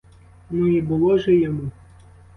[0.49, 1.71] Ну, і було же йому!